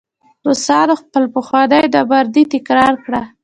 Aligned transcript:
روسانو 0.47 0.93
خپله 1.01 1.27
پخوانۍ 1.35 1.83
نامردي 1.93 2.43
تکرار 2.53 2.93
کړه. 3.05 3.21